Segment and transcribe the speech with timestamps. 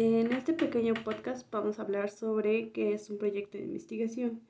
[0.00, 4.40] En este pequeño podcast vamos a hablar sobre qué es un proyecto de investigación.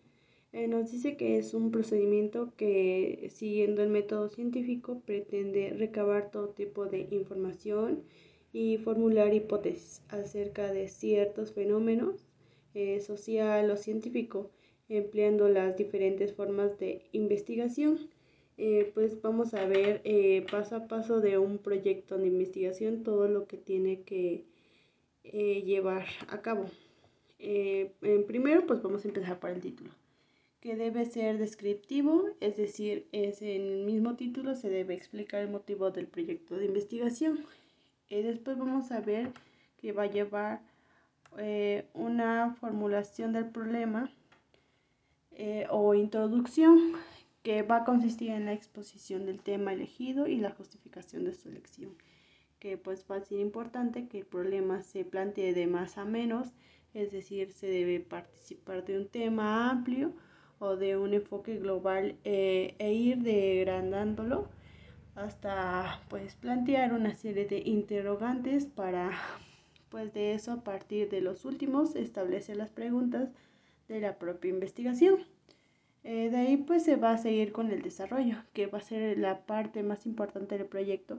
[0.53, 6.51] Eh, nos dice que es un procedimiento que, siguiendo el método científico, pretende recabar todo
[6.51, 8.03] tipo de información
[8.53, 12.27] y formular hipótesis acerca de ciertos fenómenos
[12.75, 14.51] eh, o científico,
[14.91, 18.11] empleando las diferentes formas de investigación.
[18.59, 20.03] Eh, pues vamos a ver
[20.51, 24.45] paso a paso de un proyecto de investigación todo lo que tiene que
[25.33, 26.67] eh, llevar a cabo.
[27.39, 29.91] Eh, en primero, pues vamos a empezar por el título,
[30.61, 35.51] que debe ser descriptivo, es decir, es en el mismo título se debe explicar el
[35.51, 37.45] motivo del proyecto de investigación.
[38.09, 39.31] después vamos a ver
[39.77, 40.61] que va a llevar
[41.39, 44.11] eh, una formulación del problema
[45.71, 46.95] o introducción
[47.45, 51.49] que va a consistir en la exposición del tema elegido y la justificación de su
[51.49, 51.95] elección
[52.59, 56.49] que pues va a ser importante que el problema se plantee de más a menos,
[56.95, 60.13] es decir, se debe participar de un tema amplio
[60.59, 64.49] o de un enfoque global eh, e ir degrandándolo
[65.15, 69.13] hasta pues plantear una serie de interrogantes para
[69.89, 73.31] pues de eso a partir de los últimos establecer las preguntas
[73.89, 75.19] de la propia investigación.
[76.05, 79.19] Eh, de ahí pues se va a seguir con el desarrollo, que va a ser
[79.19, 81.19] la parte más importante del proyecto,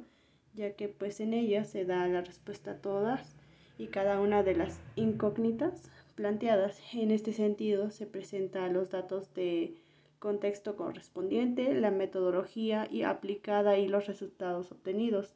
[0.59, 3.37] ya que pues en ella se da la respuesta a todas
[3.77, 6.81] y cada una de las incógnitas planteadas.
[6.93, 9.75] En este sentido se presentan los datos de
[10.19, 15.33] contexto correspondiente, la metodología y aplicada y los resultados obtenidos.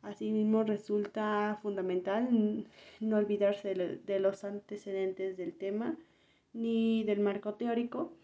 [0.00, 2.66] Asimismo, resulta fundamental
[3.00, 5.94] no olvidarse de los antecedentes del tema
[6.54, 8.14] ni del marco teórico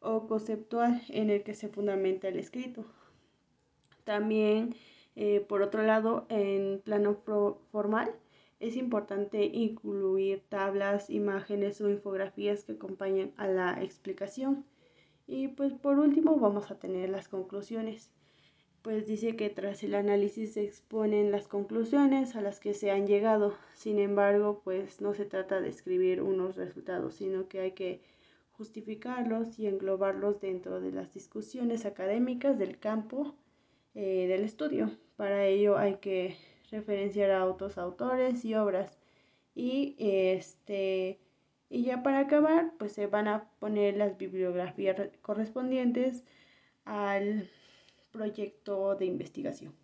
[0.00, 2.84] o conceptual en el que se fundamenta el escrito.
[4.04, 4.76] También
[5.20, 7.16] eh, por otro lado, en plano
[7.72, 8.14] formal,
[8.60, 14.64] es importante incluir tablas, imágenes o infografías que acompañen a la explicación.
[15.26, 18.12] Y pues por último vamos a tener las conclusiones.
[18.82, 23.08] Pues dice que tras el análisis se exponen las conclusiones a las que se han
[23.08, 23.56] llegado.
[23.74, 28.02] Sin embargo, pues no se trata de escribir unos resultados, sino que hay que
[28.52, 33.34] justificarlos y englobarlos dentro de las discusiones académicas del campo
[34.00, 34.92] eh, del estudio.
[35.16, 36.36] Para ello hay que
[36.70, 38.96] referenciar a otros autores y obras.
[39.56, 41.18] Y este
[41.68, 46.24] y ya para acabar, pues se van a poner las bibliografías correspondientes
[46.84, 47.50] al
[48.12, 49.74] proyecto de investigación.